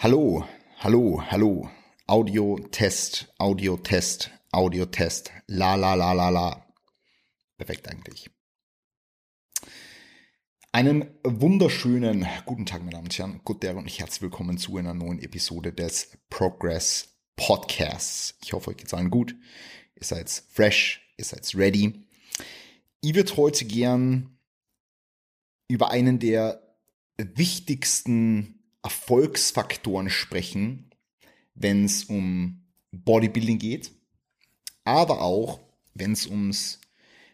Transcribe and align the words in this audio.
Hallo, 0.00 0.46
hallo, 0.76 1.20
hallo. 1.28 1.68
Audio 2.06 2.56
Test, 2.70 3.34
Audio 3.36 3.76
Test, 3.76 4.30
Audio 4.52 4.86
Test. 4.86 5.32
La 5.48 5.74
la 5.74 5.94
la 5.94 6.12
la 6.12 6.28
la. 6.28 6.72
Perfekt 7.56 7.88
eigentlich. 7.88 8.30
Einen 10.70 11.10
wunderschönen 11.24 12.28
guten 12.46 12.64
Tag, 12.64 12.82
meine 12.82 12.92
Damen 12.92 13.06
und 13.06 13.18
Herren. 13.18 13.40
Gut 13.42 13.64
der 13.64 13.76
und 13.76 13.88
herzlich 13.88 14.22
willkommen 14.22 14.56
zu 14.56 14.76
einer 14.76 14.94
neuen 14.94 15.18
Episode 15.18 15.72
des 15.72 16.16
Progress 16.30 17.18
Podcasts. 17.34 18.38
Ich 18.44 18.52
hoffe, 18.52 18.70
euch 18.70 18.76
geht's 18.76 18.94
allen 18.94 19.10
gut. 19.10 19.34
Ihr 19.96 20.06
seid 20.06 20.30
fresh, 20.30 21.12
ihr 21.16 21.24
seid 21.24 21.52
ready. 21.56 22.06
Ich 23.00 23.16
würde 23.16 23.36
heute 23.36 23.64
gern 23.64 24.38
über 25.66 25.90
einen 25.90 26.20
der 26.20 26.62
wichtigsten 27.16 28.57
Erfolgsfaktoren 28.88 30.08
sprechen, 30.08 30.90
wenn 31.54 31.84
es 31.84 32.04
um 32.04 32.64
Bodybuilding 32.90 33.58
geht, 33.58 33.92
aber 34.84 35.20
auch 35.20 35.60
wenn 35.92 36.12
es 36.12 36.26
ums 36.26 36.80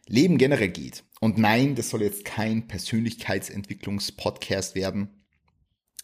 Leben 0.09 0.37
generell 0.37 0.71
geht. 0.71 1.05
Und 1.21 1.39
nein, 1.39 1.77
das 1.77 1.91
soll 1.91 2.03
jetzt 2.03 2.25
kein 2.25 2.67
Persönlichkeitsentwicklungspodcast 2.67 4.75
werden. 4.75 5.25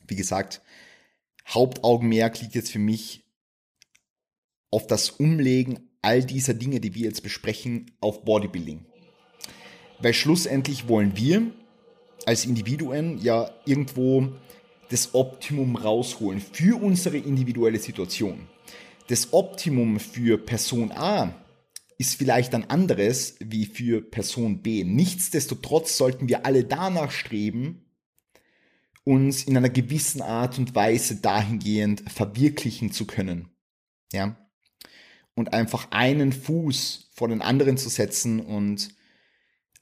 Wie 0.07 0.15
gesagt, 0.15 0.63
Hauptaugenmerk 1.49 2.41
liegt 2.41 2.55
jetzt 2.55 2.71
für 2.71 2.79
mich 2.79 3.25
auf 4.71 4.87
das 4.87 5.11
Umlegen 5.11 5.91
all 6.01 6.25
dieser 6.25 6.55
Dinge, 6.55 6.79
die 6.79 6.95
wir 6.95 7.07
jetzt 7.07 7.25
besprechen, 7.25 7.91
auf 8.01 8.25
Bodybuilding. 8.25 8.87
Weil 9.99 10.15
schlussendlich 10.15 10.87
wollen 10.87 11.17
wir 11.17 11.51
als 12.25 12.45
Individuen 12.45 13.19
ja 13.19 13.51
irgendwo 13.67 14.37
das 14.91 15.15
Optimum 15.15 15.77
rausholen 15.77 16.41
für 16.41 16.81
unsere 16.81 17.17
individuelle 17.17 17.79
Situation. 17.79 18.49
Das 19.09 19.33
Optimum 19.33 19.99
für 19.99 20.39
Person 20.39 20.93
A 20.93 21.35
ist 21.97 22.17
vielleicht 22.17 22.55
ein 22.55 22.69
anderes 22.71 23.37
wie 23.41 23.67
für 23.67 24.03
Person 24.03 24.63
B. 24.63 24.85
Nichtsdestotrotz 24.85 25.97
sollten 25.97 26.29
wir 26.29 26.45
alle 26.47 26.65
danach 26.65 27.11
streben, 27.11 27.85
uns 29.05 29.45
in 29.45 29.57
einer 29.57 29.69
gewissen 29.69 30.23
Art 30.23 30.59
und 30.59 30.75
Weise 30.75 31.17
dahingehend 31.17 32.11
verwirklichen 32.11 32.93
zu 32.93 33.07
können. 33.07 33.49
Ja? 34.13 34.37
Und 35.35 35.53
einfach 35.53 35.91
einen 35.91 36.33
Fuß 36.33 37.11
vor 37.15 37.29
den 37.29 37.43
anderen 37.43 37.77
zu 37.77 37.89
setzen 37.89 38.41
und 38.41 38.91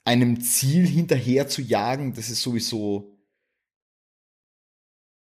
einem 0.04 0.40
Ziel 0.40 0.86
hinterher 0.86 1.48
zu 1.48 1.62
jagen, 1.62 2.14
das 2.14 2.30
ist 2.30 2.42
sowieso 2.42 3.17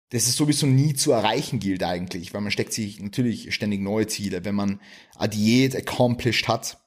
das 0.09 0.27
es 0.27 0.35
sowieso 0.35 0.65
nie 0.65 0.93
zu 0.93 1.11
erreichen 1.11 1.59
gilt 1.59 1.83
eigentlich, 1.83 2.33
weil 2.33 2.41
man 2.41 2.51
steckt 2.51 2.73
sich 2.73 3.01
natürlich 3.01 3.53
ständig 3.53 3.81
neue 3.81 4.07
Ziele. 4.07 4.45
Wenn 4.45 4.55
man 4.55 4.79
eine 5.17 5.29
Diät 5.29 5.75
accomplished 5.75 6.47
hat, 6.47 6.77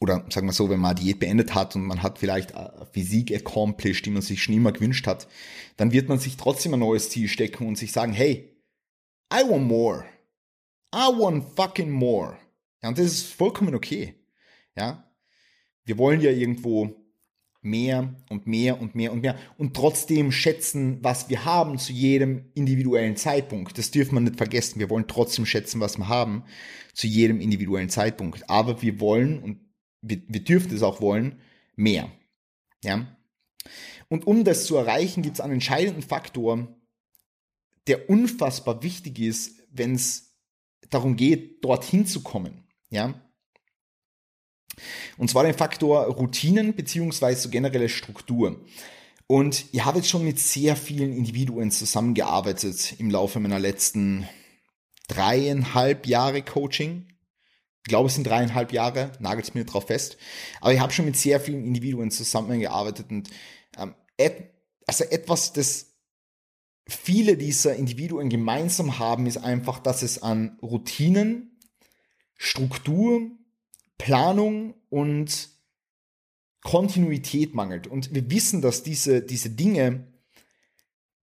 oder 0.00 0.26
sagen 0.30 0.46
wir 0.46 0.52
so, 0.52 0.68
wenn 0.68 0.80
man 0.80 0.96
eine 0.96 1.04
Diät 1.04 1.20
beendet 1.20 1.54
hat 1.54 1.76
und 1.76 1.84
man 1.84 2.02
hat 2.02 2.18
vielleicht 2.18 2.54
eine 2.54 2.86
Physik 2.92 3.32
accomplished, 3.32 4.04
die 4.04 4.10
man 4.10 4.22
sich 4.22 4.42
schon 4.42 4.54
immer 4.54 4.72
gewünscht 4.72 5.06
hat, 5.06 5.28
dann 5.76 5.92
wird 5.92 6.08
man 6.08 6.18
sich 6.18 6.36
trotzdem 6.36 6.74
ein 6.74 6.80
neues 6.80 7.10
Ziel 7.10 7.28
stecken 7.28 7.66
und 7.66 7.78
sich 7.78 7.92
sagen, 7.92 8.12
hey, 8.12 8.54
I 9.32 9.48
want 9.48 9.66
more. 9.66 10.04
I 10.94 11.08
want 11.18 11.44
fucking 11.56 11.90
more. 11.90 12.36
Ja, 12.82 12.88
und 12.88 12.98
das 12.98 13.06
ist 13.06 13.32
vollkommen 13.32 13.74
okay. 13.74 14.14
Ja. 14.76 15.10
Wir 15.84 15.98
wollen 15.98 16.20
ja 16.20 16.30
irgendwo 16.30 17.03
mehr 17.64 18.14
und 18.28 18.46
mehr 18.46 18.80
und 18.80 18.94
mehr 18.94 19.12
und 19.12 19.22
mehr 19.22 19.36
und 19.56 19.74
trotzdem 19.74 20.30
schätzen, 20.30 20.98
was 21.02 21.28
wir 21.30 21.44
haben 21.44 21.78
zu 21.78 21.92
jedem 21.92 22.44
individuellen 22.54 23.16
Zeitpunkt. 23.16 23.78
Das 23.78 23.90
dürfen 23.90 24.14
wir 24.14 24.20
nicht 24.20 24.36
vergessen. 24.36 24.80
Wir 24.80 24.90
wollen 24.90 25.08
trotzdem 25.08 25.46
schätzen, 25.46 25.80
was 25.80 25.96
wir 25.96 26.08
haben 26.08 26.44
zu 26.92 27.06
jedem 27.06 27.40
individuellen 27.40 27.88
Zeitpunkt. 27.88 28.48
Aber 28.50 28.82
wir 28.82 29.00
wollen 29.00 29.38
und 29.42 29.60
wir, 30.02 30.22
wir 30.28 30.44
dürfen 30.44 30.74
es 30.74 30.82
auch 30.82 31.00
wollen, 31.00 31.40
mehr. 31.74 32.10
Ja. 32.82 33.06
Und 34.08 34.26
um 34.26 34.44
das 34.44 34.66
zu 34.66 34.76
erreichen, 34.76 35.22
gibt 35.22 35.36
es 35.36 35.40
einen 35.40 35.54
entscheidenden 35.54 36.02
Faktor, 36.02 36.68
der 37.86 38.08
unfassbar 38.10 38.82
wichtig 38.82 39.18
ist, 39.18 39.62
wenn 39.70 39.94
es 39.94 40.36
darum 40.90 41.16
geht, 41.16 41.64
dorthin 41.64 42.06
zu 42.06 42.22
kommen. 42.22 42.64
Ja. 42.90 43.20
Und 45.18 45.30
zwar 45.30 45.44
den 45.44 45.54
Faktor 45.54 46.06
Routinen 46.06 46.74
beziehungsweise 46.74 47.50
generelle 47.50 47.88
Struktur. 47.88 48.60
Und 49.26 49.66
ich 49.72 49.84
habe 49.84 49.98
jetzt 49.98 50.10
schon 50.10 50.24
mit 50.24 50.38
sehr 50.38 50.76
vielen 50.76 51.16
Individuen 51.16 51.70
zusammengearbeitet 51.70 52.94
im 52.98 53.10
Laufe 53.10 53.40
meiner 53.40 53.58
letzten 53.58 54.28
dreieinhalb 55.08 56.06
Jahre 56.06 56.42
Coaching. 56.42 57.06
Ich 57.84 57.88
glaube, 57.88 58.08
es 58.08 58.14
sind 58.14 58.26
dreieinhalb 58.26 58.72
Jahre, 58.72 59.12
nagelt 59.20 59.54
mir 59.54 59.64
drauf 59.64 59.86
fest. 59.86 60.16
Aber 60.60 60.72
ich 60.72 60.80
habe 60.80 60.92
schon 60.92 61.04
mit 61.04 61.16
sehr 61.16 61.40
vielen 61.40 61.64
Individuen 61.64 62.10
zusammengearbeitet 62.10 63.06
und 63.10 63.30
ähm, 63.78 63.94
et, 64.16 64.50
also 64.86 65.04
etwas, 65.04 65.52
das 65.52 65.94
viele 66.86 67.36
dieser 67.36 67.76
Individuen 67.76 68.28
gemeinsam 68.28 68.98
haben, 68.98 69.26
ist 69.26 69.38
einfach, 69.38 69.78
dass 69.78 70.02
es 70.02 70.22
an 70.22 70.58
Routinen, 70.62 71.58
Struktur 72.36 73.30
Planung 73.98 74.74
und 74.90 75.48
Kontinuität 76.62 77.54
mangelt. 77.54 77.86
Und 77.86 78.14
wir 78.14 78.30
wissen, 78.30 78.62
dass 78.62 78.82
diese, 78.82 79.22
diese 79.22 79.50
Dinge 79.50 80.06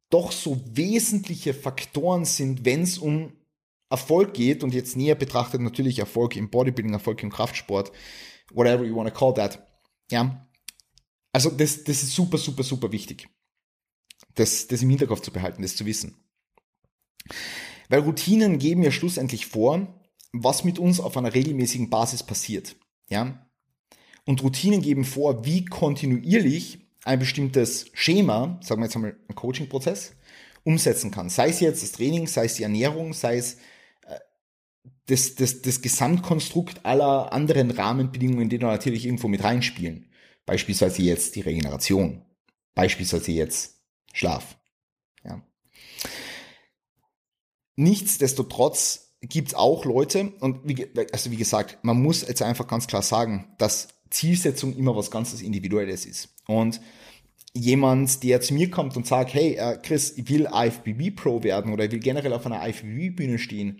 doch 0.09 0.31
so 0.31 0.61
wesentliche 0.65 1.53
Faktoren 1.53 2.25
sind, 2.25 2.65
wenn 2.65 2.83
es 2.83 2.97
um 2.97 3.33
Erfolg 3.89 4.33
geht 4.33 4.63
und 4.63 4.73
jetzt 4.73 4.95
näher 4.95 5.15
betrachtet 5.15 5.61
natürlich 5.61 5.99
Erfolg 5.99 6.35
im 6.35 6.49
Bodybuilding, 6.49 6.93
Erfolg 6.93 7.21
im 7.23 7.31
Kraftsport, 7.31 7.91
whatever 8.53 8.83
you 8.85 8.95
want 8.95 9.09
to 9.09 9.15
call 9.15 9.33
that. 9.33 9.67
Ja. 10.09 10.47
Also 11.33 11.49
das, 11.49 11.83
das 11.83 12.03
ist 12.03 12.13
super, 12.13 12.37
super, 12.37 12.63
super 12.63 12.91
wichtig. 12.91 13.27
Das, 14.35 14.67
das 14.67 14.81
im 14.81 14.89
Hinterkopf 14.89 15.21
zu 15.21 15.31
behalten, 15.31 15.61
das 15.61 15.75
zu 15.75 15.85
wissen. 15.85 16.15
Weil 17.89 18.01
Routinen 18.01 18.59
geben 18.59 18.83
ja 18.83 18.91
schlussendlich 18.91 19.47
vor, 19.47 20.00
was 20.33 20.63
mit 20.63 20.79
uns 20.79 20.99
auf 20.99 21.17
einer 21.17 21.33
regelmäßigen 21.33 21.89
Basis 21.89 22.23
passiert. 22.23 22.75
Ja? 23.09 23.45
Und 24.25 24.43
Routinen 24.43 24.81
geben 24.81 25.03
vor, 25.03 25.45
wie 25.45 25.65
kontinuierlich 25.65 26.79
ein 27.03 27.19
bestimmtes 27.19 27.87
Schema, 27.93 28.59
sagen 28.61 28.81
wir 28.81 28.85
jetzt 28.85 28.95
einmal 28.95 29.17
ein 29.27 29.35
Coaching-Prozess, 29.35 30.13
umsetzen 30.63 31.11
kann. 31.11 31.29
Sei 31.29 31.49
es 31.49 31.59
jetzt 31.59 31.81
das 31.81 31.91
Training, 31.91 32.27
sei 32.27 32.45
es 32.45 32.55
die 32.55 32.63
Ernährung, 32.63 33.13
sei 33.13 33.37
es 33.37 33.55
äh, 34.05 34.19
das, 35.07 35.35
das, 35.35 35.61
das 35.63 35.81
Gesamtkonstrukt 35.81 36.85
aller 36.85 37.33
anderen 37.33 37.71
Rahmenbedingungen, 37.71 38.49
die 38.49 38.59
da 38.59 38.67
natürlich 38.67 39.05
irgendwo 39.05 39.27
mit 39.27 39.43
reinspielen. 39.43 40.11
Beispielsweise 40.45 41.01
jetzt 41.01 41.35
die 41.35 41.41
Regeneration. 41.41 42.23
Beispielsweise 42.75 43.31
jetzt 43.31 43.81
Schlaf. 44.13 44.57
Ja. 45.23 45.41
Nichtsdestotrotz 47.75 49.10
gibt 49.21 49.49
es 49.49 49.53
auch 49.53 49.85
Leute, 49.85 50.33
und 50.39 50.59
wie, 50.63 50.87
also 51.13 51.31
wie 51.31 51.37
gesagt, 51.37 51.77
man 51.83 52.01
muss 52.01 52.27
jetzt 52.27 52.41
einfach 52.41 52.67
ganz 52.67 52.87
klar 52.87 53.03
sagen, 53.03 53.53
dass 53.57 53.89
Zielsetzung 54.09 54.75
immer 54.75 54.95
was 54.95 55.11
ganz 55.11 55.39
Individuelles 55.41 56.05
ist. 56.05 56.29
Und 56.47 56.81
jemand, 57.53 58.23
der 58.23 58.41
zu 58.41 58.53
mir 58.53 58.69
kommt 58.69 58.97
und 58.97 59.05
sagt, 59.05 59.33
hey, 59.33 59.55
äh, 59.55 59.77
Chris, 59.81 60.17
ich 60.17 60.29
will 60.29 60.47
IFBB 60.51 61.15
Pro 61.15 61.43
werden 61.43 61.73
oder 61.73 61.85
ich 61.85 61.91
will 61.91 61.99
generell 61.99 62.33
auf 62.33 62.45
einer 62.45 62.67
IFBB 62.67 63.15
Bühne 63.15 63.39
stehen, 63.39 63.79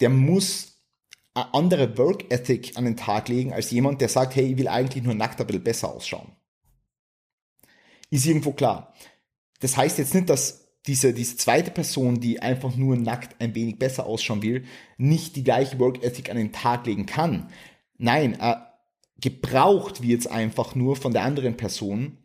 der 0.00 0.10
muss 0.10 0.74
eine 1.34 1.52
andere 1.54 1.96
Work 1.98 2.32
Ethic 2.32 2.76
an 2.76 2.84
den 2.84 2.96
Tag 2.96 3.28
legen 3.28 3.52
als 3.52 3.70
jemand, 3.70 4.00
der 4.00 4.08
sagt, 4.08 4.36
hey, 4.36 4.52
ich 4.52 4.58
will 4.58 4.68
eigentlich 4.68 5.02
nur 5.02 5.14
nackt 5.14 5.40
ein 5.40 5.46
bisschen 5.46 5.64
besser 5.64 5.92
ausschauen. 5.92 6.32
Ist 8.10 8.26
irgendwo 8.26 8.52
klar. 8.52 8.94
Das 9.60 9.76
heißt 9.76 9.98
jetzt 9.98 10.14
nicht, 10.14 10.28
dass 10.30 10.63
diese, 10.86 11.14
diese 11.14 11.36
zweite 11.36 11.70
Person, 11.70 12.20
die 12.20 12.40
einfach 12.40 12.76
nur 12.76 12.96
nackt 12.96 13.40
ein 13.40 13.54
wenig 13.54 13.78
besser 13.78 14.06
ausschauen 14.06 14.42
will, 14.42 14.64
nicht 14.98 15.36
die 15.36 15.44
gleiche 15.44 15.78
Work 15.78 16.02
Ethic 16.02 16.30
an 16.30 16.36
den 16.36 16.52
Tag 16.52 16.86
legen 16.86 17.06
kann. 17.06 17.48
Nein, 17.96 18.38
äh, 18.38 18.56
gebraucht 19.20 20.02
wird 20.02 20.20
es 20.20 20.26
einfach 20.26 20.74
nur 20.74 20.96
von 20.96 21.12
der 21.12 21.22
anderen 21.22 21.56
Person, 21.56 22.18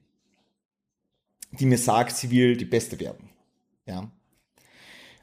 die 1.52 1.66
mir 1.66 1.78
sagt, 1.78 2.16
sie 2.16 2.32
will 2.32 2.58
die 2.58 2.66
Beste 2.66 3.00
werden. 3.00 3.30
Ja. 3.86 4.12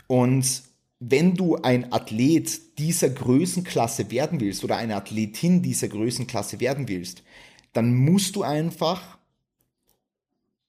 Und 0.07 0.63
wenn 0.99 1.35
du 1.35 1.57
ein 1.57 1.93
Athlet 1.93 2.79
dieser 2.79 3.11
Größenklasse 3.11 4.11
werden 4.11 4.41
willst 4.41 4.65
oder 4.65 4.79
eine 4.79 4.97
Athletin 4.97 5.63
dieser 5.63 5.89
Größenklasse 5.89 6.59
werden 6.59 6.89
willst, 6.89 7.23
dann 7.75 7.95
musst 7.95 8.35
du 8.37 8.43
einfach 8.43 9.19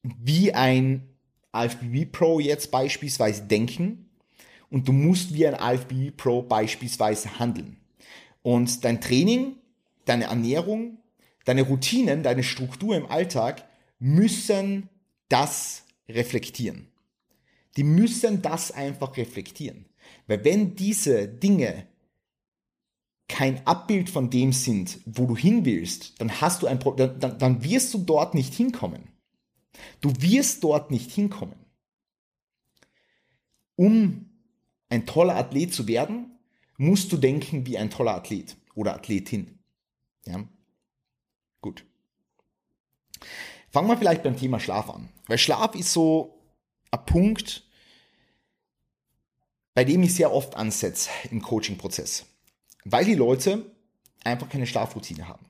wie 0.04 0.54
ein 0.54 1.07
IFBB 1.66 2.12
Pro 2.12 2.40
jetzt 2.40 2.72
beispielsweise 2.72 3.44
denken 3.44 4.10
und 4.70 4.88
du 4.88 4.92
musst 4.92 5.34
wie 5.34 5.48
ein 5.48 5.56
IFBB 5.56 6.16
Pro 6.16 6.42
beispielsweise 6.42 7.40
handeln. 7.40 7.78
Und 8.42 8.84
dein 8.84 9.02
Training, 9.02 9.56
deine 10.06 10.26
Ernährung, 10.26 10.98
deine 11.46 11.64
Routinen, 11.64 12.24
deine 12.24 12.44
Struktur 12.44 12.96
im 12.96 13.06
Alltag 13.06 13.68
müssen 14.00 14.90
das 15.30 15.84
reflektieren. 16.10 16.88
Die 17.76 17.84
müssen 17.84 18.42
das 18.42 18.72
einfach 18.72 19.18
reflektieren. 19.18 19.86
Weil 20.28 20.44
wenn 20.44 20.76
diese 20.76 21.28
Dinge 21.28 21.88
kein 23.28 23.66
Abbild 23.68 24.10
von 24.10 24.30
dem 24.30 24.54
sind, 24.54 25.00
wo 25.06 25.26
du 25.26 25.36
hin 25.36 25.66
willst, 25.66 26.20
dann 26.20 26.42
hast 26.42 26.62
du 26.62 26.68
ein 26.68 26.80
Pro 26.80 26.92
dann, 26.92 27.38
dann 27.38 27.64
wirst 27.64 27.94
du 27.94 28.00
dort 28.00 28.34
nicht 28.34 28.54
hinkommen. 28.54 29.10
Du 30.02 30.14
wirst 30.22 30.64
dort 30.64 30.92
nicht 30.92 31.12
hinkommen. 31.12 31.56
Um 33.76 34.30
ein 34.90 35.06
toller 35.06 35.36
Athlet 35.36 35.74
zu 35.74 35.88
werden, 35.88 36.38
musst 36.78 37.12
du 37.12 37.18
denken 37.18 37.66
wie 37.66 37.78
ein 37.78 37.90
toller 37.90 38.16
Athlet 38.16 38.56
oder 38.76 38.96
Athletin. 38.96 39.60
Ja? 40.26 40.44
Gut. 41.62 41.84
Fangen 43.70 43.88
wir 43.88 43.98
vielleicht 43.98 44.24
beim 44.24 44.38
Thema 44.38 44.60
Schlaf 44.60 44.90
an. 44.90 45.10
Weil 45.28 45.38
Schlaf 45.38 45.76
ist 45.76 45.92
so 45.92 46.40
ein 46.92 47.06
Punkt, 47.06 47.64
bei 49.74 49.84
dem 49.84 50.04
ich 50.04 50.16
sehr 50.16 50.32
oft 50.32 50.56
ansetze 50.56 51.10
im 51.30 51.42
Coaching-Prozess. 51.42 52.26
Weil 52.86 53.06
die 53.06 53.16
Leute 53.16 53.70
einfach 54.24 54.50
keine 54.50 54.66
Schlafroutine 54.66 55.28
haben. 55.28 55.46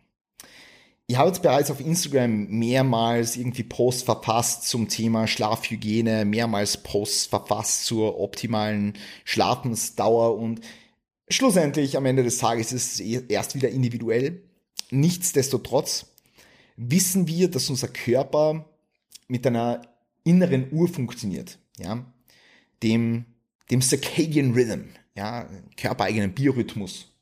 Ich 1.10 1.16
habe 1.16 1.30
jetzt 1.30 1.42
bereits 1.42 1.72
auf 1.72 1.80
Instagram 1.80 2.48
mehrmals 2.50 3.38
irgendwie 3.38 3.64
Posts 3.64 4.04
verfasst 4.04 4.68
zum 4.68 4.90
Thema 4.90 5.26
Schlafhygiene, 5.26 6.26
mehrmals 6.26 6.84
Posts 6.84 7.28
verfasst 7.28 7.86
zur 7.86 8.20
optimalen 8.20 8.92
Schlafensdauer 9.24 10.38
und 10.38 10.60
schlussendlich 11.30 11.96
am 11.96 12.06
Ende 12.06 12.24
des 12.24 12.40
Tages 12.40 12.74
ist 12.74 13.00
es 13.00 13.00
erst 13.00 13.56
wieder 13.56 13.70
individuell. 13.70 14.42
Nichtsdestotrotz 14.90 16.08
wissen 16.76 17.26
wir, 17.30 17.50
dass 17.50 17.70
unser 17.70 17.88
Körper 17.88 18.66
mit 19.30 19.48
einer 19.48 19.84
inneren 20.26 20.68
Uhr 20.74 20.90
funktioniert, 20.90 21.58
ja, 21.80 22.06
dem, 22.84 23.24
dem 23.72 23.82
Circadian 23.82 24.52
Rhythm, 24.52 24.90
ja, 25.16 25.48
körpereigenen 25.78 26.34
Biorhythmus. 26.34 27.14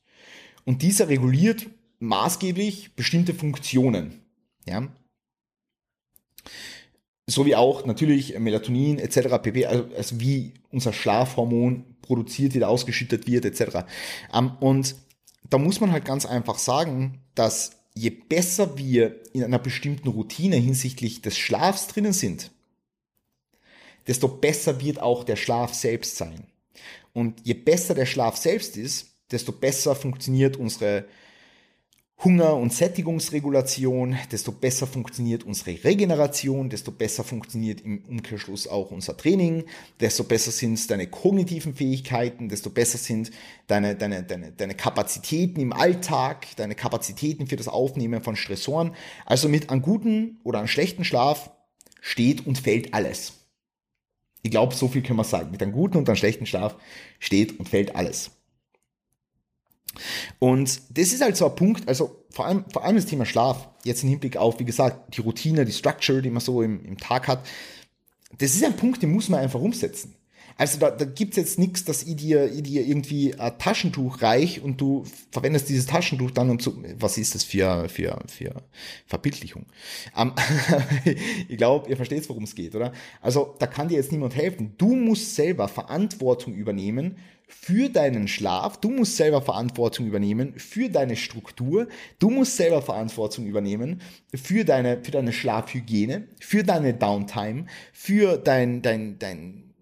Und 0.66 0.82
dieser 0.82 1.08
reguliert 1.08 1.68
maßgeblich 2.00 2.96
bestimmte 2.96 3.34
Funktionen. 3.34 4.22
Ja? 4.66 4.88
So 7.28 7.46
wie 7.46 7.56
auch 7.56 7.86
natürlich 7.86 8.38
Melatonin 8.38 9.00
etc. 9.00 9.42
pp. 9.42 9.66
Also, 9.66 9.86
also 9.96 10.20
wie 10.20 10.54
unser 10.70 10.94
Schlafhormon 10.94 11.98
produziert 12.02 12.54
wird, 12.54 12.64
ausgeschüttet 12.64 13.28
wird 13.28 13.46
etc. 13.46 13.86
Ähm, 14.34 14.52
und 14.60 14.96
da 15.50 15.58
muss 15.58 15.80
man 15.80 15.92
halt 15.92 16.06
ganz 16.06 16.26
einfach 16.26 16.60
sagen, 16.60 17.22
dass 17.34 17.72
je 17.96 18.10
besser 18.10 18.78
wir 18.78 19.22
in 19.34 19.44
einer 19.44 19.60
bestimmten 19.60 20.10
Routine 20.10 20.58
hinsichtlich 20.58 21.22
des 21.22 21.38
Schlafs 21.38 21.88
drinnen 21.88 22.14
sind, 22.14 22.52
desto 24.08 24.28
besser 24.28 24.82
wird 24.82 25.02
auch 25.02 25.24
der 25.24 25.36
Schlaf 25.36 25.74
selbst 25.74 26.18
sein. 26.18 26.46
Und 27.14 27.42
je 27.46 27.54
besser 27.54 27.96
der 27.96 28.06
Schlaf 28.06 28.38
selbst 28.38 28.78
ist, 28.78 29.16
desto 29.32 29.52
besser 29.52 29.96
funktioniert 29.96 30.58
unsere 30.58 31.06
Hunger- 32.24 32.56
und 32.56 32.74
Sättigungsregulation, 32.74 34.16
desto 34.32 34.54
besser 34.54 34.88
funktioniert 34.88 35.44
unsere 35.44 35.84
Regeneration, 35.84 36.70
desto 36.70 36.92
besser 36.92 37.26
funktioniert 37.26 37.82
im 37.82 38.04
Umkehrschluss 38.08 38.68
auch 38.68 38.92
unser 38.92 39.18
Training, 39.18 39.66
desto 40.00 40.24
besser 40.24 40.52
sind 40.52 40.90
deine 40.90 41.08
kognitiven 41.08 41.76
Fähigkeiten, 41.76 42.48
desto 42.48 42.70
besser 42.70 42.98
sind 42.98 43.32
deine, 43.68 43.96
deine, 43.96 44.24
deine, 44.24 44.54
deine 44.54 44.76
Kapazitäten 44.76 45.60
im 45.60 45.74
Alltag, 45.74 46.48
deine 46.56 46.74
Kapazitäten 46.74 47.48
für 47.48 47.58
das 47.58 47.68
Aufnehmen 47.68 48.24
von 48.24 48.38
Stressoren. 48.38 48.96
Also 49.26 49.50
mit 49.50 49.70
einem 49.70 49.82
guten 49.82 50.40
oder 50.44 50.60
einem 50.60 50.70
schlechten 50.70 51.04
Schlaf 51.04 51.52
steht 52.00 52.48
und 52.48 52.58
fällt 52.58 52.94
alles. 52.94 53.34
Ich 54.42 54.52
glaube, 54.52 54.74
so 54.74 54.88
viel 54.88 55.02
können 55.02 55.20
wir 55.20 55.24
sagen. 55.26 55.52
Mit 55.52 55.62
einem 55.62 55.74
guten 55.74 55.98
und 55.98 56.08
einem 56.08 56.16
schlechten 56.16 56.46
Schlaf 56.46 56.78
steht 57.20 57.60
und 57.60 57.68
fällt 57.68 57.96
alles. 57.96 58.32
Und 60.40 60.82
das 60.90 61.14
ist 61.14 61.22
halt 61.22 61.38
so 61.38 61.48
ein 61.48 61.56
Punkt, 61.56 61.88
also 61.88 62.24
vor 62.30 62.46
allem, 62.46 62.66
vor 62.72 62.84
allem 62.84 62.96
das 62.96 63.06
Thema 63.06 63.26
Schlaf, 63.26 63.70
jetzt 63.84 64.04
im 64.04 64.10
Hinblick 64.10 64.38
auf, 64.38 64.60
wie 64.60 64.66
gesagt, 64.66 65.16
die 65.16 65.22
Routine, 65.22 65.66
die 65.66 65.72
Structure, 65.72 66.22
die 66.22 66.30
man 66.30 66.42
so 66.42 66.62
im, 66.62 66.84
im 66.86 66.98
Tag 66.98 67.28
hat, 67.28 67.46
das 68.38 68.56
ist 68.56 68.64
ein 68.64 68.76
Punkt, 68.76 69.02
den 69.02 69.12
muss 69.12 69.30
man 69.30 69.40
einfach 69.40 69.62
umsetzen. 69.62 70.16
Also 70.58 70.80
da, 70.80 70.90
da 70.90 71.04
gibt's 71.04 71.36
jetzt 71.36 71.60
nichts, 71.60 71.84
dass 71.84 72.04
ich 72.04 72.16
dir, 72.16 72.52
ich 72.52 72.64
dir 72.64 72.86
irgendwie 72.86 73.38
ein 73.38 73.58
Taschentuch 73.58 74.22
reich 74.22 74.62
und 74.62 74.80
du 74.80 75.04
verwendest 75.32 75.68
dieses 75.68 75.86
Taschentuch 75.86 76.32
dann 76.32 76.50
und 76.50 76.62
so. 76.62 76.74
Was 76.98 77.18
ist 77.18 77.36
das 77.36 77.44
für, 77.44 77.90
für, 77.90 78.22
für 78.28 78.64
Verbildlichung? 79.06 79.66
Ähm, 80.16 80.32
ich 81.50 81.58
glaube, 81.58 81.90
ihr 81.90 81.98
versteht, 81.98 82.30
worum 82.30 82.46
es 82.46 82.56
geht, 82.56 82.74
oder? 82.74 82.94
Also 83.22 83.56
da 83.60 83.68
kann 83.68 83.90
dir 83.90 83.96
jetzt 83.96 84.14
niemand 84.14 84.36
helfen. 84.36 84.76
Du 84.78 84.96
musst 84.96 85.36
selber 85.36 85.68
Verantwortung 85.68 86.54
übernehmen 86.54 87.18
für 87.48 87.90
deinen 87.90 88.28
Schlaf, 88.28 88.78
du 88.78 88.90
musst 88.90 89.18
selber 89.18 89.42
Verantwortung 89.42 90.08
übernehmen 90.08 90.54
für 90.58 90.90
deine 90.90 91.16
Struktur, 91.16 91.88
du 92.20 92.30
musst 92.30 92.58
selber 92.58 92.82
Verantwortung 92.82 93.46
übernehmen 93.46 94.02
für 94.34 94.66
deine, 94.66 95.04
für 95.04 95.12
deine 95.12 95.34
Schlafhygiene, 95.34 96.28
für 96.40 96.64
deine 96.64 96.94
Downtime, 96.94 97.66
für 97.94 98.38
dein, 98.38 98.82
dein, 98.82 99.20
dein, 99.20 99.74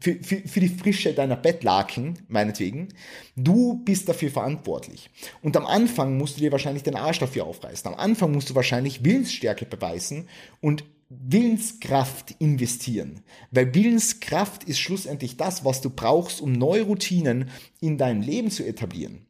für, 0.00 0.14
für, 0.22 0.36
für 0.46 0.60
die 0.60 0.68
Frische 0.68 1.14
deiner 1.14 1.36
Bettlaken, 1.36 2.18
meinetwegen. 2.28 2.88
Du 3.36 3.82
bist 3.84 4.08
dafür 4.08 4.30
verantwortlich. 4.30 5.10
Und 5.40 5.56
am 5.56 5.66
Anfang 5.66 6.18
musst 6.18 6.36
du 6.36 6.40
dir 6.40 6.52
wahrscheinlich 6.52 6.82
den 6.82 6.96
Arsch 6.96 7.20
dafür 7.20 7.46
aufreißen. 7.46 7.92
Am 7.92 7.98
Anfang 7.98 8.32
musst 8.32 8.50
du 8.50 8.54
wahrscheinlich 8.54 9.04
Willensstärke 9.04 9.64
beweisen 9.64 10.28
und 10.60 10.84
Willenskraft 11.08 12.32
investieren. 12.38 13.22
Weil 13.50 13.74
Willenskraft 13.74 14.64
ist 14.64 14.78
schlussendlich 14.80 15.36
das, 15.36 15.64
was 15.64 15.80
du 15.80 15.90
brauchst, 15.90 16.40
um 16.40 16.52
neue 16.52 16.82
Routinen 16.82 17.50
in 17.80 17.98
deinem 17.98 18.22
Leben 18.22 18.50
zu 18.50 18.66
etablieren. 18.66 19.26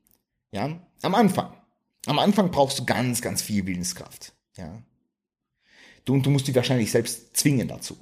Ja, 0.53 0.81
am 1.03 1.15
Anfang. 1.15 1.53
Am 2.07 2.19
Anfang 2.19 2.51
brauchst 2.51 2.79
du 2.79 2.85
ganz, 2.85 3.23
ganz 3.23 3.43
viel 3.43 3.67
Willenskraft. 3.67 4.35
Ja. 4.57 4.83
Du, 6.05 6.13
und 6.15 6.25
du 6.25 6.31
musst 6.31 6.47
dich 6.47 6.55
wahrscheinlich 6.55 6.91
selbst 6.91 7.37
zwingen 7.37 7.69
dazu, 7.69 7.97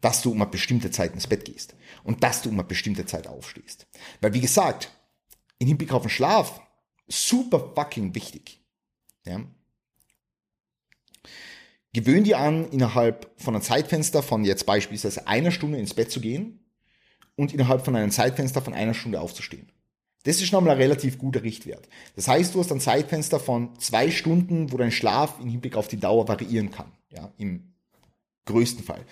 dass 0.00 0.22
du 0.22 0.30
um 0.30 0.40
eine 0.40 0.50
bestimmte 0.50 0.90
Zeit 0.90 1.14
ins 1.14 1.26
Bett 1.26 1.44
gehst 1.44 1.74
und 2.04 2.22
dass 2.22 2.42
du 2.42 2.50
um 2.50 2.56
eine 2.56 2.64
bestimmte 2.64 3.06
Zeit 3.06 3.26
aufstehst. 3.26 3.86
Weil, 4.20 4.34
wie 4.34 4.40
gesagt, 4.40 4.92
im 5.58 5.66
Hinblick 5.66 5.92
auf 5.92 6.02
den 6.02 6.10
Schlaf, 6.10 6.60
super 7.06 7.72
fucking 7.74 8.14
wichtig. 8.14 8.62
Ja. 9.24 9.40
Gewöhn 11.92 12.24
dir 12.24 12.38
an, 12.38 12.68
innerhalb 12.70 13.30
von 13.36 13.54
einem 13.54 13.62
Zeitfenster 13.62 14.22
von 14.22 14.44
jetzt 14.44 14.66
beispielsweise 14.66 15.26
einer 15.26 15.50
Stunde 15.50 15.78
ins 15.78 15.94
Bett 15.94 16.10
zu 16.10 16.20
gehen 16.20 16.60
und 17.34 17.54
innerhalb 17.54 17.84
von 17.84 17.96
einem 17.96 18.10
Zeitfenster 18.10 18.60
von 18.60 18.74
einer 18.74 18.94
Stunde 18.94 19.20
aufzustehen. 19.20 19.72
Das 20.24 20.42
ist 20.42 20.52
nochmal 20.52 20.72
ein 20.72 20.82
relativ 20.82 21.16
guter 21.16 21.42
Richtwert. 21.42 21.88
Das 22.16 22.28
heißt, 22.28 22.54
du 22.54 22.60
hast 22.60 22.72
ein 22.72 22.80
Zeitfenster 22.80 23.40
von 23.40 23.78
zwei 23.78 24.10
Stunden, 24.10 24.72
wo 24.72 24.76
dein 24.76 24.90
Schlaf 24.90 25.40
im 25.40 25.48
Hinblick 25.48 25.76
auf 25.76 25.88
die 25.88 25.98
Dauer 25.98 26.28
variieren 26.28 26.70
kann. 26.70 26.92
Ja, 27.10 27.32
im 27.38 27.72
größten 28.44 28.84
Fall. 28.84 29.04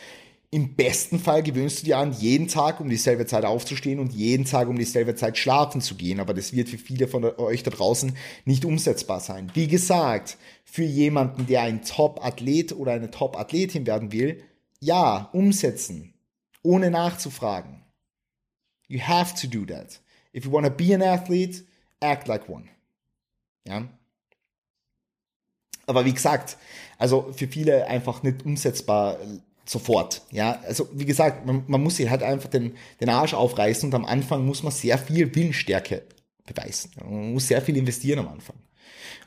Im 0.51 0.77
besten 0.77 1.19
Fall 1.19 1.43
gewöhnst 1.43 1.81
du 1.81 1.87
dir 1.87 1.99
an, 1.99 2.13
jeden 2.13 2.47
Tag 2.47 2.81
um 2.81 2.89
dieselbe 2.89 3.27
Zeit 3.27 3.45
aufzustehen 3.45 3.99
und 3.99 4.13
jeden 4.13 4.45
Tag 4.45 4.69
um 4.69 4.79
dieselbe 4.79 5.15
Zeit 5.17 5.37
schlafen 5.37 5.81
zu 5.81 5.97
gehen. 5.97 6.21
Aber 6.21 6.35
das 6.35 6.53
wird 6.53 6.69
für 6.69 6.79
viele 6.79 7.09
von 7.09 7.25
euch 7.25 7.63
da 7.63 7.71
draußen 7.71 8.17
nicht 8.45 8.65
umsetzbar 8.65 9.21
sein. 9.21 9.51
Wie 9.55 9.67
gesagt, 9.67 10.39
für 10.65 10.85
jemanden, 10.85 11.47
der 11.47 11.63
ein 11.63 11.83
Top-Athlet 11.83 12.73
oder 12.73 12.93
eine 12.93 13.11
Top-Athletin 13.11 13.87
werden 13.87 14.13
will, 14.13 14.43
ja, 14.81 15.31
umsetzen. 15.33 16.15
Ohne 16.63 16.91
nachzufragen. 16.91 17.83
You 18.89 19.01
have 19.01 19.35
to 19.41 19.49
do 19.49 19.65
that. 19.67 20.01
If 20.35 20.45
you 20.45 20.53
want 20.53 20.67
to 20.67 20.73
be 20.73 20.95
an 20.95 21.03
athlete, 21.03 21.65
act 22.01 22.29
like 22.29 22.49
one. 22.49 22.69
Ja. 23.67 23.89
Aber 25.87 26.05
wie 26.05 26.13
gesagt, 26.13 26.57
also 26.99 27.33
für 27.33 27.49
viele 27.49 27.87
einfach 27.87 28.23
nicht 28.23 28.45
umsetzbar 28.45 29.19
sofort. 29.69 30.23
Ja, 30.31 30.61
also 30.63 30.89
wie 30.93 31.05
gesagt, 31.05 31.47
man, 31.47 31.65
man 31.67 31.83
muss 31.83 31.97
sich 31.97 32.09
halt 32.09 32.23
einfach 32.23 32.49
den, 32.49 32.77
den 33.01 33.09
Arsch 33.09 33.35
aufreißen 33.35 33.89
und 33.89 33.95
am 33.95 34.05
Anfang 34.05 34.45
muss 34.47 34.63
man 34.63 34.73
sehr 34.73 34.99
viel 34.99 35.35
Willensstärke 35.35 36.03
beweisen. 36.47 36.93
Man 37.01 37.33
muss 37.33 37.49
sehr 37.49 37.63
viel 37.63 37.77
investieren 37.77 38.21
am 38.21 38.29
Anfang. 38.29 38.57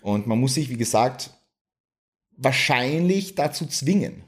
Und 0.02 0.28
man 0.28 0.40
muss 0.40 0.54
sich, 0.54 0.70
wie 0.70 0.78
gesagt, 0.78 1.32
wahrscheinlich 2.38 3.36
dazu 3.36 3.66
zwingen. 3.66 4.24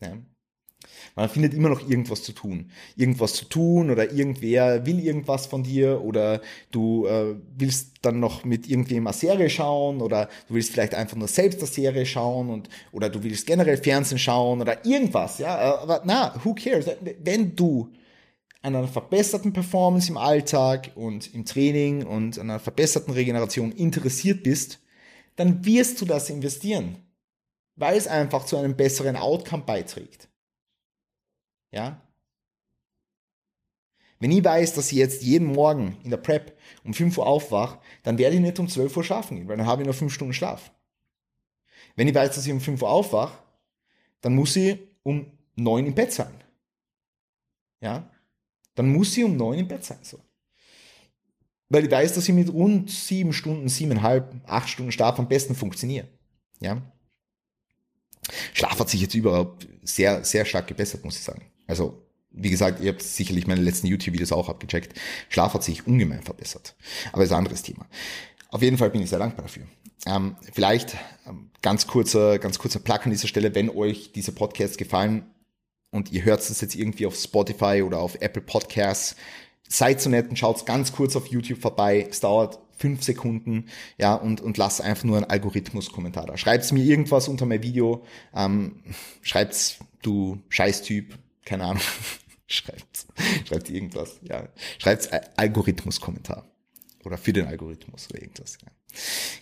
Ja. 0.00 0.18
Man 1.18 1.28
findet 1.28 1.52
immer 1.52 1.68
noch 1.68 1.88
irgendwas 1.88 2.22
zu 2.22 2.30
tun. 2.30 2.70
Irgendwas 2.94 3.34
zu 3.34 3.44
tun 3.44 3.90
oder 3.90 4.12
irgendwer 4.12 4.86
will 4.86 5.00
irgendwas 5.00 5.46
von 5.46 5.64
dir 5.64 6.00
oder 6.00 6.40
du 6.70 7.06
äh, 7.06 7.34
willst 7.56 7.96
dann 8.02 8.20
noch 8.20 8.44
mit 8.44 8.68
irgendwem 8.68 9.04
eine 9.04 9.14
Serie 9.14 9.50
schauen 9.50 10.00
oder 10.00 10.28
du 10.46 10.54
willst 10.54 10.70
vielleicht 10.70 10.94
einfach 10.94 11.16
nur 11.16 11.26
selbst 11.26 11.58
eine 11.58 11.66
Serie 11.66 12.06
schauen 12.06 12.50
und 12.50 12.68
oder 12.92 13.10
du 13.10 13.20
willst 13.24 13.48
generell 13.48 13.78
Fernsehen 13.78 14.20
schauen 14.20 14.60
oder 14.60 14.86
irgendwas, 14.86 15.40
ja. 15.40 15.58
Aber 15.58 16.02
na, 16.04 16.36
who 16.44 16.54
cares? 16.54 16.86
Wenn 17.24 17.56
du 17.56 17.90
an 18.62 18.76
einer 18.76 18.86
verbesserten 18.86 19.52
Performance 19.52 20.08
im 20.08 20.18
Alltag 20.18 20.92
und 20.94 21.34
im 21.34 21.44
Training 21.44 22.06
und 22.06 22.38
an 22.38 22.48
einer 22.48 22.60
verbesserten 22.60 23.12
Regeneration 23.12 23.72
interessiert 23.72 24.44
bist, 24.44 24.78
dann 25.34 25.64
wirst 25.64 26.00
du 26.00 26.04
das 26.04 26.30
investieren, 26.30 26.98
weil 27.74 27.96
es 27.96 28.06
einfach 28.06 28.46
zu 28.46 28.56
einem 28.56 28.76
besseren 28.76 29.16
Outcome 29.16 29.64
beiträgt. 29.64 30.27
Ja? 31.70 32.00
Wenn 34.20 34.32
ich 34.32 34.44
weiß, 34.44 34.74
dass 34.74 34.90
ich 34.90 34.98
jetzt 34.98 35.22
jeden 35.22 35.46
Morgen 35.46 35.96
in 36.02 36.10
der 36.10 36.16
Prep 36.16 36.58
um 36.84 36.92
5 36.92 37.18
Uhr 37.18 37.26
aufwache, 37.26 37.78
dann 38.02 38.18
werde 38.18 38.36
ich 38.36 38.42
nicht 38.42 38.58
um 38.58 38.68
12 38.68 38.96
Uhr 38.96 39.04
schlafen 39.04 39.36
gehen, 39.36 39.48
weil 39.48 39.56
dann 39.56 39.66
habe 39.66 39.82
ich 39.82 39.88
noch 39.88 39.94
5 39.94 40.12
Stunden 40.12 40.34
Schlaf. 40.34 40.72
Wenn 41.94 42.08
ich 42.08 42.14
weiß, 42.14 42.34
dass 42.34 42.46
ich 42.46 42.52
um 42.52 42.60
5 42.60 42.82
Uhr 42.82 42.90
aufwache, 42.90 43.38
dann 44.20 44.34
muss 44.34 44.56
ich 44.56 44.78
um 45.02 45.30
9 45.56 45.86
im 45.86 45.94
Bett 45.94 46.12
sein. 46.12 46.32
Ja? 47.80 48.10
Dann 48.74 48.92
muss 48.92 49.16
ich 49.16 49.24
um 49.24 49.36
9 49.36 49.60
im 49.60 49.68
Bett 49.68 49.84
sein. 49.84 49.98
So. 50.02 50.18
Weil 51.68 51.84
ich 51.84 51.90
weiß, 51.90 52.14
dass 52.14 52.28
ich 52.28 52.34
mit 52.34 52.52
rund 52.52 52.90
7 52.90 53.32
Stunden, 53.32 53.68
7,5, 53.68 54.44
8 54.46 54.68
Stunden 54.68 54.92
Schlaf 54.92 55.18
am 55.18 55.28
besten 55.28 55.54
funktioniere. 55.54 56.08
Ja? 56.60 56.82
Schlaf 58.52 58.78
hat 58.78 58.88
sich 58.88 59.00
jetzt 59.00 59.14
überhaupt 59.14 59.68
sehr, 59.82 60.24
sehr 60.24 60.44
stark 60.44 60.66
gebessert, 60.66 61.04
muss 61.04 61.16
ich 61.16 61.22
sagen. 61.22 61.44
Also 61.68 62.02
wie 62.30 62.50
gesagt, 62.50 62.80
ihr 62.80 62.90
habt 62.90 63.02
sicherlich 63.02 63.46
meine 63.46 63.62
letzten 63.62 63.86
YouTube-Videos 63.86 64.32
auch 64.32 64.48
abgecheckt. 64.48 64.98
Schlaf 65.28 65.54
hat 65.54 65.62
sich 65.62 65.86
ungemein 65.86 66.22
verbessert. 66.22 66.74
Aber 67.12 67.22
ist 67.22 67.32
ein 67.32 67.38
anderes 67.38 67.62
Thema. 67.62 67.86
Auf 68.50 68.62
jeden 68.62 68.78
Fall 68.78 68.90
bin 68.90 69.02
ich 69.02 69.10
sehr 69.10 69.18
dankbar 69.18 69.44
dafür. 69.44 69.64
Ähm, 70.06 70.36
vielleicht 70.52 70.96
ähm, 71.26 71.50
ganz 71.62 71.86
kurzer, 71.86 72.38
ganz 72.38 72.58
kurzer 72.58 72.80
Plug 72.80 73.00
an 73.04 73.10
dieser 73.10 73.28
Stelle, 73.28 73.54
wenn 73.54 73.70
euch 73.70 74.12
diese 74.12 74.32
Podcasts 74.32 74.76
gefallen 74.76 75.26
und 75.90 76.12
ihr 76.12 76.24
hört 76.24 76.40
es 76.40 76.60
jetzt 76.60 76.74
irgendwie 76.74 77.06
auf 77.06 77.16
Spotify 77.16 77.82
oder 77.84 77.98
auf 77.98 78.16
Apple 78.20 78.42
Podcasts, 78.42 79.16
seid 79.68 80.00
so 80.00 80.08
nett 80.08 80.30
und 80.30 80.38
schaut 80.38 80.64
ganz 80.66 80.92
kurz 80.92 81.16
auf 81.16 81.26
YouTube 81.26 81.60
vorbei. 81.60 82.06
Es 82.08 82.20
dauert 82.20 82.58
fünf 82.76 83.02
Sekunden, 83.02 83.66
ja, 83.98 84.14
und, 84.14 84.40
und 84.40 84.56
lasst 84.56 84.80
einfach 84.80 85.04
nur 85.04 85.16
einen 85.16 85.26
Algorithmus-Kommentar 85.26 86.26
da. 86.26 86.36
Schreibt 86.36 86.70
mir 86.72 86.84
irgendwas 86.84 87.26
unter 87.28 87.44
mein 87.44 87.62
Video, 87.62 88.04
ähm, 88.34 88.82
schreibt's, 89.20 89.78
du 90.00 90.40
Scheißtyp, 90.48 91.18
keine 91.48 91.64
Ahnung, 91.64 91.82
schreibt, 92.46 93.06
schreibt 93.46 93.70
irgendwas, 93.70 94.18
ja, 94.22 94.48
schreibt 94.78 95.10
Algorithmus-Kommentar 95.36 96.46
oder 97.04 97.16
für 97.16 97.32
den 97.32 97.46
Algorithmus 97.46 98.08
oder 98.10 98.20
irgendwas, 98.20 98.58
ja. 98.62 98.68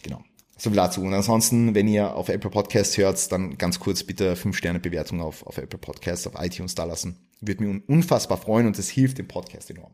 Genau. 0.03 0.23
So 0.59 0.71
viel 0.71 0.77
dazu. 0.77 1.03
Und 1.03 1.13
ansonsten, 1.13 1.75
wenn 1.75 1.87
ihr 1.87 2.15
auf 2.15 2.31
Apple 2.31 2.49
Podcasts 2.49 2.97
hört, 2.97 3.31
dann 3.31 3.59
ganz 3.59 3.79
kurz 3.79 4.05
bitte 4.05 4.35
5-Sterne-Bewertung 4.37 5.21
auf, 5.21 5.47
auf 5.47 5.59
Apple 5.59 5.79
Podcasts, 5.79 6.27
auf 6.27 6.33
iTunes 6.39 6.75
da 6.75 6.85
lassen. 6.85 7.29
Würde 7.41 7.63
mich 7.63 7.89
unfassbar 7.89 8.39
freuen 8.39 8.67
und 8.67 8.79
das 8.79 8.89
hilft 8.89 9.19
dem 9.19 9.29
Podcast 9.29 9.69
enorm. 9.69 9.93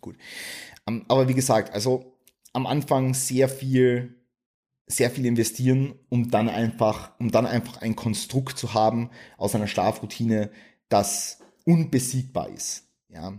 Gut. 0.00 0.16
Ähm, 0.88 1.04
aber 1.06 1.28
wie 1.28 1.34
gesagt, 1.34 1.72
also 1.72 2.18
am 2.52 2.66
Anfang 2.66 3.14
sehr 3.14 3.48
viel 3.48 4.20
sehr 4.90 5.10
viel 5.10 5.26
investieren, 5.26 5.94
um 6.08 6.30
dann 6.30 6.48
einfach, 6.48 7.12
um 7.18 7.30
dann 7.30 7.46
einfach 7.46 7.80
ein 7.80 7.96
Konstrukt 7.96 8.58
zu 8.58 8.74
haben 8.74 9.10
aus 9.38 9.54
einer 9.54 9.68
Schlafroutine, 9.68 10.50
das 10.90 11.38
unbesiegbar 11.64 12.50
ist. 12.50 12.84
Ja. 13.08 13.38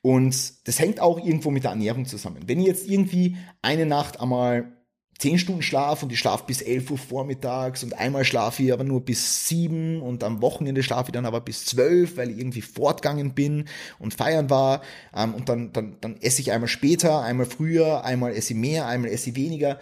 Und 0.00 0.66
das 0.66 0.78
hängt 0.78 1.00
auch 1.00 1.18
irgendwo 1.18 1.50
mit 1.50 1.64
der 1.64 1.72
Ernährung 1.72 2.06
zusammen. 2.06 2.44
Wenn 2.46 2.60
ihr 2.60 2.68
jetzt 2.68 2.88
irgendwie 2.88 3.36
eine 3.62 3.84
Nacht 3.84 4.20
einmal 4.20 4.72
10 5.18 5.38
Stunden 5.38 5.62
Schlaf 5.62 6.02
und 6.02 6.12
ich 6.12 6.18
schlafe 6.18 6.44
bis 6.46 6.60
11 6.60 6.90
Uhr 6.90 6.98
vormittags 6.98 7.82
und 7.82 7.94
einmal 7.94 8.24
schlafe 8.24 8.62
ich 8.62 8.72
aber 8.72 8.84
nur 8.84 9.04
bis 9.04 9.48
7 9.48 10.02
und 10.02 10.22
am 10.22 10.42
Wochenende 10.42 10.82
schlafe 10.82 11.08
ich 11.08 11.12
dann 11.12 11.24
aber 11.24 11.40
bis 11.40 11.64
12, 11.64 12.16
weil 12.16 12.30
ich 12.30 12.38
irgendwie 12.38 12.60
fortgegangen 12.60 13.34
bin 13.34 13.64
und 13.98 14.14
feiern 14.14 14.50
war 14.50 14.82
ähm, 15.14 15.34
und 15.34 15.48
dann, 15.48 15.72
dann, 15.72 15.96
dann 16.00 16.20
esse 16.20 16.42
ich 16.42 16.52
einmal 16.52 16.68
später, 16.68 17.22
einmal 17.22 17.46
früher, 17.46 18.04
einmal 18.04 18.32
esse 18.32 18.52
ich 18.52 18.58
mehr, 18.58 18.86
einmal 18.86 19.10
esse 19.10 19.30
ich 19.30 19.36
weniger. 19.36 19.80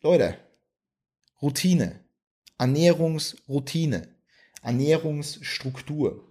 Leute, 0.00 0.36
Routine, 1.42 2.00
Ernährungsroutine. 2.56 4.15
Ernährungsstruktur. 4.66 6.22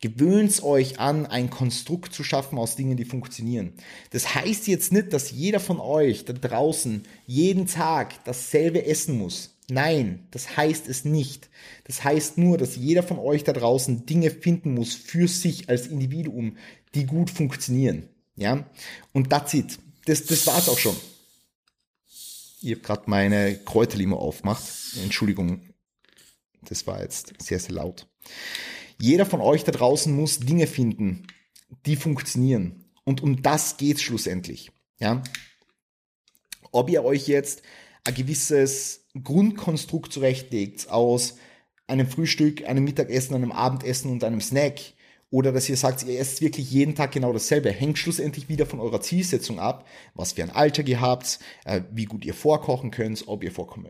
Gewöhnt 0.00 0.62
euch 0.62 0.98
an, 0.98 1.26
ein 1.26 1.50
Konstrukt 1.50 2.14
zu 2.14 2.24
schaffen 2.24 2.58
aus 2.58 2.74
Dingen, 2.74 2.96
die 2.96 3.04
funktionieren. 3.04 3.74
Das 4.10 4.34
heißt 4.34 4.66
jetzt 4.66 4.92
nicht, 4.92 5.12
dass 5.12 5.30
jeder 5.30 5.60
von 5.60 5.78
euch 5.78 6.24
da 6.24 6.32
draußen 6.32 7.02
jeden 7.26 7.66
Tag 7.66 8.24
dasselbe 8.24 8.86
essen 8.86 9.18
muss. 9.18 9.56
Nein, 9.68 10.26
das 10.30 10.56
heißt 10.56 10.88
es 10.88 11.04
nicht. 11.04 11.50
Das 11.84 12.02
heißt 12.02 12.38
nur, 12.38 12.56
dass 12.56 12.76
jeder 12.76 13.02
von 13.02 13.18
euch 13.18 13.44
da 13.44 13.52
draußen 13.52 14.06
Dinge 14.06 14.30
finden 14.30 14.74
muss 14.74 14.94
für 14.94 15.28
sich 15.28 15.68
als 15.68 15.86
Individuum, 15.86 16.56
die 16.94 17.06
gut 17.06 17.30
funktionieren. 17.30 18.08
Ja? 18.36 18.64
Und 19.12 19.30
that's 19.30 19.54
it. 19.54 19.78
Das, 20.06 20.24
das 20.24 20.46
war's 20.46 20.68
auch 20.68 20.78
schon. 20.78 20.96
Ich 22.62 22.72
habe 22.72 22.80
gerade 22.80 23.02
meine 23.06 23.56
Kräuterlimo 23.58 24.16
aufgemacht. 24.16 24.64
Entschuldigung, 25.02 25.60
das 26.62 26.86
war 26.86 27.00
jetzt 27.02 27.34
sehr, 27.38 27.58
sehr 27.58 27.74
laut. 27.74 28.06
Jeder 29.00 29.26
von 29.26 29.40
euch 29.40 29.64
da 29.64 29.72
draußen 29.72 30.14
muss 30.14 30.40
Dinge 30.40 30.66
finden, 30.66 31.26
die 31.86 31.96
funktionieren. 31.96 32.84
Und 33.04 33.22
um 33.22 33.42
das 33.42 33.76
geht's 33.76 34.02
schlussendlich. 34.02 34.70
Ja? 34.98 35.22
Ob 36.70 36.90
ihr 36.90 37.04
euch 37.04 37.26
jetzt 37.26 37.62
ein 38.04 38.14
gewisses 38.14 39.06
Grundkonstrukt 39.22 40.12
zurechtlegt 40.12 40.90
aus 40.90 41.36
einem 41.86 42.06
Frühstück, 42.06 42.64
einem 42.66 42.84
Mittagessen, 42.84 43.34
einem 43.34 43.52
Abendessen 43.52 44.10
und 44.10 44.22
einem 44.22 44.40
Snack, 44.40 44.80
oder 45.30 45.52
dass 45.52 45.68
ihr 45.68 45.76
sagt, 45.76 46.02
ihr 46.02 46.18
esst 46.18 46.40
wirklich 46.40 46.70
jeden 46.70 46.96
Tag 46.96 47.12
genau 47.12 47.32
dasselbe, 47.32 47.70
hängt 47.70 47.98
schlussendlich 47.98 48.48
wieder 48.48 48.66
von 48.66 48.80
eurer 48.80 49.00
Zielsetzung 49.00 49.60
ab, 49.60 49.86
was 50.14 50.32
für 50.32 50.42
ein 50.42 50.50
Alter 50.50 50.84
ihr 50.86 51.00
habt, 51.00 51.38
äh, 51.64 51.82
wie 51.92 52.04
gut 52.04 52.24
ihr 52.24 52.34
vorkochen 52.34 52.90
könnt, 52.90 53.28
ob 53.28 53.44
ihr, 53.44 53.52
vorkochen, 53.52 53.88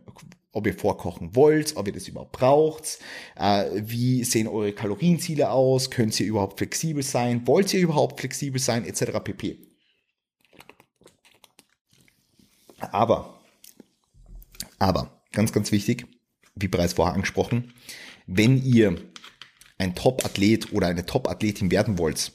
ob 0.53 0.67
ihr 0.67 0.75
vorkochen 0.75 1.35
wollt, 1.35 1.77
ob 1.77 1.87
ihr 1.87 1.95
das 1.95 2.09
überhaupt 2.09 2.33
braucht, 2.33 2.99
äh, 3.37 3.65
wie 3.75 4.23
sehen 4.23 4.49
eure 4.49 4.73
Kalorienziele 4.73 5.51
aus, 5.51 5.91
könnt 5.91 6.19
ihr 6.21 6.27
überhaupt 6.27 6.59
flexibel 6.59 7.03
sein, 7.03 7.47
wollt 7.47 7.73
ihr 7.73 7.81
überhaupt 7.81 8.21
flexibel 8.21 8.61
sein, 8.61 8.85
etc. 8.85 9.19
pp. 9.25 9.67
Aber, 12.81 13.41
aber, 14.79 15.23
ganz, 15.33 15.53
ganz 15.53 15.73
wichtig, 15.73 16.07
wie 16.55 16.69
bereits 16.69 16.95
vorher 16.95 17.15
angesprochen, 17.15 17.73
wenn 18.27 18.63
ihr 18.63 19.10
ein 19.81 19.95
Top-Athlet 19.95 20.73
oder 20.75 20.89
eine 20.89 21.07
Top-Athletin 21.07 21.71
werden 21.71 21.97
wollt, 21.97 22.33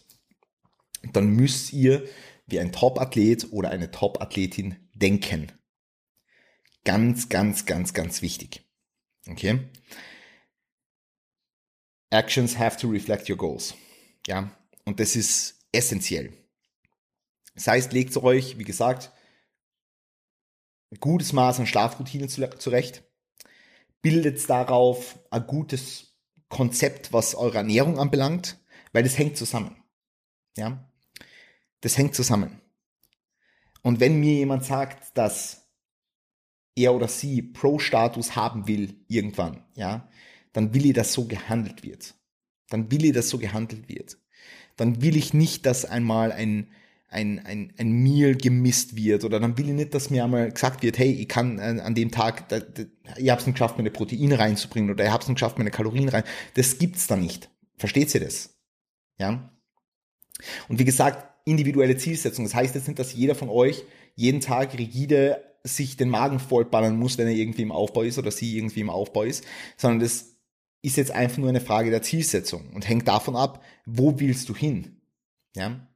dann 1.14 1.28
müsst 1.30 1.74
ihr 1.74 2.08
wie 2.48 2.60
ein 2.60 2.72
Top-Athlet 2.72 3.52
oder 3.52 3.70
eine 3.70 3.92
Top-Athletin 3.92 4.78
denken. 4.96 5.52
Ganz, 6.84 7.30
ganz, 7.30 7.66
ganz, 7.66 7.94
ganz 7.94 8.24
wichtig. 8.24 8.66
Okay? 9.28 9.60
Actions 12.10 12.58
have 12.58 12.78
to 12.78 12.90
reflect 12.90 13.30
your 13.30 13.38
goals. 13.38 13.76
Ja, 14.26 14.50
und 14.86 15.00
das 15.00 15.16
ist 15.16 15.60
essentiell. 15.72 16.34
Das 17.54 17.68
heißt, 17.68 17.94
legt 17.94 18.18
euch, 18.18 18.58
wie 18.58 18.64
gesagt, 18.64 19.12
ein 20.92 21.00
gutes 21.00 21.32
Maß 21.32 21.60
an 21.60 21.68
Schlafroutinen 21.68 22.28
zurecht, 22.28 23.04
bildet 24.02 24.50
darauf 24.50 25.20
ein 25.30 25.46
gutes 25.46 26.15
Konzept, 26.56 27.12
was 27.12 27.36
eure 27.36 27.58
Ernährung 27.58 28.00
anbelangt, 28.00 28.58
weil 28.94 29.04
das 29.04 29.18
hängt 29.18 29.36
zusammen. 29.36 29.76
Ja, 30.56 30.90
das 31.82 31.98
hängt 31.98 32.16
zusammen. 32.16 32.62
Und 33.82 34.00
wenn 34.00 34.22
mir 34.22 34.36
jemand 34.36 34.64
sagt, 34.64 35.18
dass 35.18 35.68
er 36.74 36.94
oder 36.94 37.10
sie 37.10 37.42
Pro-Status 37.42 38.38
haben 38.38 38.70
will 38.70 39.04
irgendwann, 39.10 39.66
ja, 39.76 40.10
dann 40.54 40.74
will 40.74 40.86
ich, 40.86 40.94
dass 40.94 41.12
so 41.12 41.26
gehandelt 41.26 41.84
wird. 41.84 42.16
Dann 42.70 42.90
will 42.90 43.04
ich, 43.04 43.12
dass 43.12 43.28
so 43.28 43.38
gehandelt 43.38 43.90
wird. 43.90 44.18
Dann 44.78 45.02
will 45.02 45.18
ich 45.18 45.34
nicht, 45.34 45.66
dass 45.66 45.84
einmal 45.84 46.32
ein 46.32 46.72
ein, 47.16 47.40
ein, 47.46 47.74
ein 47.78 47.92
Meal 47.92 48.36
gemisst 48.36 48.98
wird 48.98 49.24
oder 49.24 49.40
dann 49.40 49.58
will 49.58 49.70
ich 49.70 49.74
nicht, 49.74 49.94
dass 49.94 50.10
mir 50.10 50.26
einmal 50.26 50.52
gesagt 50.52 50.84
wird, 50.84 51.00
hey, 51.00 51.12
ich 51.12 51.30
kann 51.30 51.60
an 51.60 51.96
dem 51.96 52.12
Tag, 52.12 52.50
da, 52.50 52.60
da, 52.60 52.84
ihr 53.18 53.32
habt 53.32 53.42
es 53.42 53.48
nicht 53.48 53.56
geschafft, 53.56 53.78
meine 53.78 53.90
Proteine 53.90 54.38
reinzubringen 54.38 54.92
oder 54.92 55.06
ihr 55.06 55.14
habt 55.14 55.24
es 55.24 55.30
nicht 55.30 55.38
geschafft, 55.38 55.58
meine 55.58 55.72
Kalorien 55.72 56.10
rein. 56.10 56.24
Das 56.56 56.78
gibt's 56.78 57.08
da 57.08 57.16
nicht. 57.16 57.50
Versteht 57.78 58.14
ihr 58.14 58.20
das? 58.20 58.58
Ja? 59.18 59.50
Und 60.68 60.78
wie 60.78 60.86
gesagt, 60.86 61.26
individuelle 61.46 61.96
Zielsetzung. 61.96 62.44
Das 62.44 62.54
heißt 62.54 62.76
jetzt 62.76 62.88
nicht, 62.88 63.00
dass 63.00 63.14
jeder 63.14 63.36
von 63.36 63.50
euch 63.50 63.84
jeden 64.16 64.42
Tag 64.42 64.78
rigide 64.78 65.42
sich 65.64 65.96
den 65.96 66.10
Magen 66.10 66.40
vollballern 66.40 66.98
muss, 66.98 67.18
wenn 67.18 67.28
er 67.28 67.34
irgendwie 67.34 67.62
im 67.62 67.72
Aufbau 67.72 68.02
ist 68.02 68.18
oder 68.18 68.32
sie 68.32 68.58
irgendwie 68.58 68.82
im 68.82 68.90
Aufbau 68.90 69.24
ist, 69.24 69.46
sondern 69.78 70.02
das 70.02 70.36
ist 70.82 70.98
jetzt 70.98 71.12
einfach 71.12 71.38
nur 71.38 71.50
eine 71.50 71.62
Frage 71.62 71.92
der 71.92 72.02
Zielsetzung 72.02 72.72
und 72.74 72.88
hängt 72.88 73.08
davon 73.08 73.38
ab, 73.38 73.64
wo 73.86 74.20
willst 74.20 74.50
du 74.50 74.56
hin? 74.56 75.02
Ja? 75.56 75.88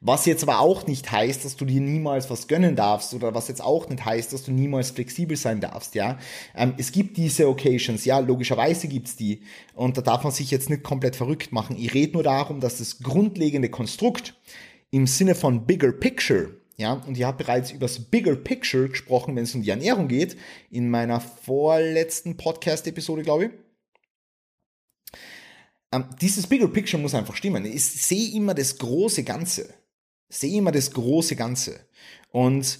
Was 0.00 0.26
jetzt 0.26 0.42
aber 0.42 0.60
auch 0.60 0.86
nicht 0.86 1.10
heißt, 1.10 1.44
dass 1.44 1.56
du 1.56 1.64
dir 1.64 1.80
niemals 1.80 2.30
was 2.30 2.48
gönnen 2.48 2.76
darfst 2.76 3.14
oder 3.14 3.34
was 3.34 3.48
jetzt 3.48 3.62
auch 3.62 3.88
nicht 3.88 4.04
heißt, 4.04 4.32
dass 4.32 4.44
du 4.44 4.52
niemals 4.52 4.90
flexibel 4.90 5.36
sein 5.36 5.60
darfst, 5.60 5.94
ja. 5.94 6.18
Ähm, 6.54 6.74
es 6.78 6.92
gibt 6.92 7.16
diese 7.16 7.48
Occasions, 7.48 8.04
ja, 8.04 8.18
logischerweise 8.18 8.88
gibt's 8.88 9.16
die 9.16 9.42
und 9.74 9.96
da 9.96 10.02
darf 10.02 10.22
man 10.24 10.32
sich 10.32 10.50
jetzt 10.50 10.70
nicht 10.70 10.82
komplett 10.82 11.16
verrückt 11.16 11.52
machen. 11.52 11.76
Ich 11.78 11.94
rede 11.94 12.12
nur 12.14 12.22
darum, 12.22 12.60
dass 12.60 12.78
das 12.78 13.00
grundlegende 13.00 13.68
Konstrukt 13.68 14.34
im 14.90 15.06
Sinne 15.06 15.34
von 15.34 15.66
Bigger 15.66 15.92
Picture 15.92 16.58
ja, 16.78 16.92
und 16.92 17.18
ich 17.18 17.24
habe 17.24 17.42
bereits 17.42 17.72
über 17.72 17.86
das 17.86 17.98
Bigger 17.98 18.36
Picture 18.36 18.88
gesprochen, 18.88 19.34
wenn 19.34 19.42
es 19.42 19.54
um 19.54 19.62
die 19.62 19.70
Ernährung 19.70 20.06
geht, 20.06 20.36
in 20.70 20.88
meiner 20.88 21.18
vorletzten 21.18 22.36
Podcast-Episode, 22.36 23.22
glaube 23.22 23.46
ich. 23.46 23.50
Ähm, 25.92 26.04
dieses 26.20 26.46
Bigger 26.46 26.68
Picture 26.68 27.00
muss 27.00 27.14
einfach 27.14 27.36
stimmen. 27.36 27.64
Ich 27.64 27.84
sehe 27.84 28.34
immer 28.34 28.54
das 28.54 28.78
große 28.78 29.24
Ganze. 29.24 29.74
Sehe 30.28 30.58
immer 30.58 30.72
das 30.72 30.90
große 30.90 31.36
Ganze. 31.36 31.80
Und 32.30 32.78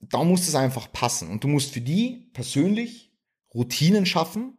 da 0.00 0.24
muss 0.24 0.48
es 0.48 0.54
einfach 0.54 0.92
passen. 0.92 1.30
Und 1.30 1.44
du 1.44 1.48
musst 1.48 1.72
für 1.72 1.80
die 1.80 2.30
persönlich 2.32 3.12
Routinen 3.54 4.06
schaffen 4.06 4.58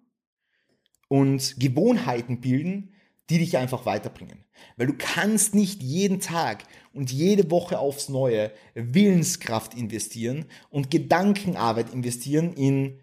und 1.08 1.60
Gewohnheiten 1.60 2.42
bilden, 2.42 2.94
die 3.30 3.40
dich 3.40 3.58
einfach 3.58 3.86
weiterbringen. 3.86 4.46
Weil 4.78 4.88
du 4.88 4.94
kannst 4.98 5.56
nicht 5.56 5.82
jeden 5.82 6.20
Tag 6.20 6.64
und 6.94 7.12
jede 7.12 7.50
Woche 7.52 7.80
aufs 7.80 8.10
Neue 8.10 8.52
Willenskraft 8.74 9.74
investieren 9.74 10.46
und 10.70 10.92
Gedankenarbeit 10.92 11.94
investieren 11.94 12.54
in 12.54 13.00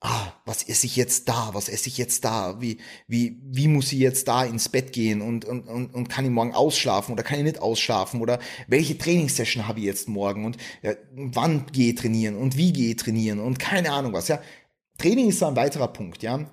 ah, 0.00 0.32
was 0.44 0.62
esse 0.62 0.86
ich 0.86 0.96
jetzt 0.96 1.28
da, 1.28 1.50
was 1.52 1.68
esse 1.68 1.88
ich 1.88 1.98
jetzt 1.98 2.24
da, 2.24 2.60
wie, 2.60 2.78
wie, 3.08 3.40
wie 3.42 3.68
muss 3.68 3.92
ich 3.92 3.98
jetzt 3.98 4.28
da 4.28 4.44
ins 4.44 4.68
Bett 4.68 4.92
gehen 4.92 5.22
und, 5.22 5.44
und, 5.44 5.68
und, 5.68 5.94
und 5.94 6.08
kann 6.08 6.24
ich 6.24 6.30
morgen 6.30 6.54
ausschlafen 6.54 7.12
oder 7.12 7.22
kann 7.22 7.38
ich 7.38 7.44
nicht 7.44 7.60
ausschlafen 7.60 8.20
oder 8.20 8.38
welche 8.68 8.98
Trainingssession 8.98 9.66
habe 9.66 9.80
ich 9.80 9.86
jetzt 9.86 10.08
morgen 10.08 10.44
und 10.44 10.58
ja, 10.82 10.92
wann 11.12 11.66
gehe 11.72 11.90
ich 11.90 11.96
trainieren 11.96 12.36
und 12.36 12.56
wie 12.56 12.72
gehe 12.72 12.90
ich 12.90 12.96
trainieren 12.96 13.40
und 13.40 13.58
keine 13.58 13.92
Ahnung 13.92 14.12
was, 14.12 14.28
ja. 14.28 14.40
Training 14.98 15.28
ist 15.28 15.40
so 15.40 15.46
ein 15.46 15.56
weiterer 15.56 15.88
Punkt, 15.88 16.22
ja. 16.22 16.50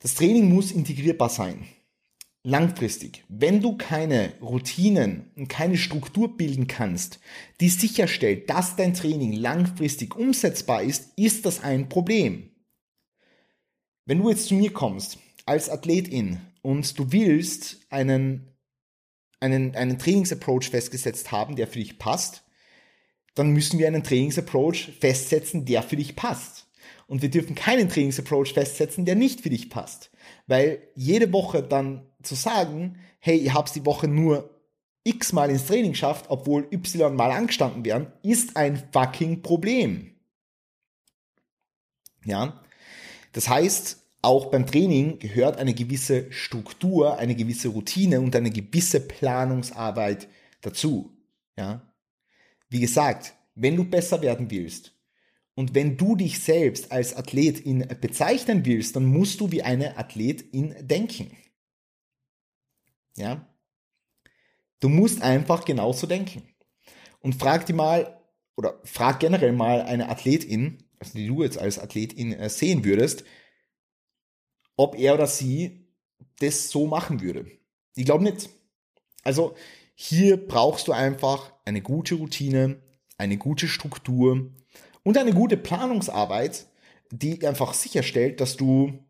Das 0.00 0.14
Training 0.14 0.48
muss 0.52 0.72
integrierbar 0.72 1.28
sein. 1.28 1.66
Langfristig, 2.44 3.24
wenn 3.28 3.60
du 3.60 3.76
keine 3.76 4.32
Routinen 4.40 5.32
und 5.36 5.48
keine 5.48 5.76
Struktur 5.76 6.36
bilden 6.36 6.68
kannst, 6.68 7.18
die 7.60 7.68
sicherstellt, 7.68 8.48
dass 8.48 8.76
dein 8.76 8.94
Training 8.94 9.32
langfristig 9.32 10.14
umsetzbar 10.14 10.82
ist, 10.82 11.12
ist 11.16 11.44
das 11.46 11.62
ein 11.62 11.88
Problem. 11.88 12.50
Wenn 14.06 14.18
du 14.18 14.30
jetzt 14.30 14.46
zu 14.46 14.54
mir 14.54 14.72
kommst 14.72 15.18
als 15.46 15.68
Athletin 15.68 16.40
und 16.62 16.98
du 16.98 17.10
willst 17.12 17.78
einen, 17.90 18.56
einen, 19.40 19.74
einen 19.74 19.98
Trainingsapproach 19.98 20.70
festgesetzt 20.70 21.32
haben, 21.32 21.56
der 21.56 21.66
für 21.66 21.80
dich 21.80 21.98
passt, 21.98 22.44
dann 23.34 23.50
müssen 23.50 23.78
wir 23.78 23.86
einen 23.88 24.04
Trainingsapproach 24.04 24.92
festsetzen, 25.00 25.64
der 25.64 25.82
für 25.82 25.96
dich 25.96 26.16
passt. 26.16 26.66
Und 27.06 27.22
wir 27.22 27.30
dürfen 27.30 27.54
keinen 27.54 27.88
Trainingsapproach 27.88 28.54
festsetzen, 28.54 29.04
der 29.04 29.14
nicht 29.14 29.40
für 29.40 29.50
dich 29.50 29.70
passt. 29.70 30.10
Weil 30.46 30.88
jede 30.94 31.32
Woche 31.32 31.62
dann 31.62 32.07
zu 32.22 32.34
sagen, 32.34 32.98
hey, 33.20 33.36
ich 33.36 33.52
hab's 33.52 33.72
die 33.72 33.86
Woche 33.86 34.08
nur 34.08 34.58
x 35.04 35.32
mal 35.32 35.50
ins 35.50 35.66
Training 35.66 35.92
geschafft, 35.92 36.26
obwohl 36.28 36.68
y 36.72 37.14
mal 37.14 37.30
angestanden 37.30 37.84
wären, 37.84 38.12
ist 38.22 38.56
ein 38.56 38.82
fucking 38.92 39.42
Problem. 39.42 40.14
Ja. 42.24 42.60
Das 43.32 43.48
heißt, 43.48 44.04
auch 44.20 44.46
beim 44.46 44.66
Training 44.66 45.18
gehört 45.18 45.58
eine 45.58 45.74
gewisse 45.74 46.30
Struktur, 46.32 47.18
eine 47.18 47.34
gewisse 47.34 47.68
Routine 47.68 48.20
und 48.20 48.34
eine 48.34 48.50
gewisse 48.50 49.00
Planungsarbeit 49.00 50.28
dazu. 50.60 51.16
Ja. 51.56 51.82
Wie 52.68 52.80
gesagt, 52.80 53.34
wenn 53.54 53.76
du 53.76 53.84
besser 53.84 54.20
werden 54.20 54.50
willst, 54.50 54.92
und 55.58 55.74
wenn 55.74 55.96
du 55.96 56.14
dich 56.14 56.38
selbst 56.38 56.92
als 56.92 57.16
Athletin 57.16 57.84
bezeichnen 58.00 58.64
willst, 58.64 58.94
dann 58.94 59.06
musst 59.06 59.40
du 59.40 59.50
wie 59.50 59.64
eine 59.64 59.98
Athletin 59.98 60.72
denken. 60.82 61.32
Ja? 63.18 63.46
Du 64.80 64.88
musst 64.88 65.22
einfach 65.22 65.64
genauso 65.64 66.06
denken. 66.06 66.48
Und 67.20 67.34
frag 67.34 67.66
die 67.66 67.72
mal, 67.72 68.22
oder 68.56 68.80
frag 68.84 69.20
generell 69.20 69.52
mal 69.52 69.82
eine 69.82 70.08
Athletin, 70.08 70.84
also 70.98 71.18
die 71.18 71.26
du 71.26 71.42
jetzt 71.42 71.58
als 71.58 71.78
Athletin 71.78 72.32
äh, 72.32 72.48
sehen 72.48 72.84
würdest, 72.84 73.24
ob 74.76 74.96
er 74.96 75.14
oder 75.14 75.26
sie 75.26 75.88
das 76.38 76.70
so 76.70 76.86
machen 76.86 77.20
würde. 77.20 77.46
Ich 77.96 78.04
glaube 78.04 78.24
nicht. 78.24 78.48
Also 79.24 79.54
hier 79.94 80.36
brauchst 80.36 80.86
du 80.86 80.92
einfach 80.92 81.52
eine 81.64 81.82
gute 81.82 82.14
Routine, 82.14 82.80
eine 83.16 83.36
gute 83.36 83.66
Struktur, 83.66 84.52
und 85.08 85.16
eine 85.16 85.32
gute 85.32 85.56
Planungsarbeit, 85.56 86.66
die 87.10 87.46
einfach 87.46 87.72
sicherstellt, 87.72 88.42
dass 88.42 88.58
du, 88.58 89.06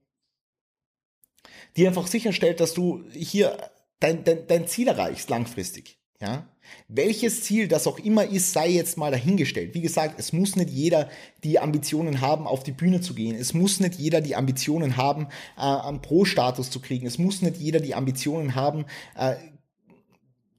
die 1.76 1.88
einfach 1.88 2.06
sicherstellt, 2.06 2.60
dass 2.60 2.72
du 2.72 3.02
hier 3.10 3.58
dein, 4.00 4.24
dein, 4.24 4.46
dein 4.46 4.66
Ziel 4.66 4.88
erreichst 4.88 5.30
langfristig. 5.30 5.98
Ja? 6.20 6.48
Welches 6.88 7.44
Ziel 7.44 7.68
das 7.68 7.86
auch 7.86 7.98
immer 7.98 8.24
ist, 8.24 8.52
sei 8.52 8.68
jetzt 8.68 8.98
mal 8.98 9.10
dahingestellt. 9.10 9.74
Wie 9.74 9.80
gesagt, 9.80 10.18
es 10.18 10.32
muss 10.32 10.56
nicht 10.56 10.70
jeder 10.70 11.08
die 11.44 11.58
Ambitionen 11.58 12.20
haben, 12.20 12.46
auf 12.46 12.62
die 12.62 12.72
Bühne 12.72 13.00
zu 13.00 13.14
gehen. 13.14 13.36
Es 13.36 13.54
muss 13.54 13.80
nicht 13.80 13.94
jeder 13.94 14.20
die 14.20 14.36
Ambitionen 14.36 14.96
haben, 14.96 15.28
äh, 15.56 15.60
einen 15.60 16.02
Pro-Status 16.02 16.70
zu 16.70 16.80
kriegen. 16.80 17.06
Es 17.06 17.18
muss 17.18 17.42
nicht 17.42 17.56
jeder 17.56 17.80
die 17.80 17.94
Ambitionen 17.94 18.54
haben, 18.54 18.84
äh, 19.16 19.36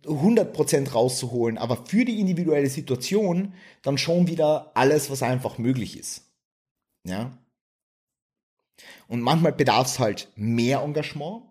100% 0.06 0.94
rauszuholen, 0.94 1.58
aber 1.58 1.86
für 1.86 2.06
die 2.06 2.20
individuelle 2.20 2.70
Situation 2.70 3.54
dann 3.82 3.98
schon 3.98 4.28
wieder 4.28 4.72
alles, 4.74 5.12
was 5.12 5.22
einfach 5.22 5.58
möglich 5.58 6.00
ist. 6.00 6.32
Ja. 7.06 7.38
Und 9.08 9.22
manchmal 9.22 9.52
bedarf 9.52 9.88
es 9.88 10.00
halt 10.00 10.32
mehr 10.36 10.82
Engagement, 10.82 11.44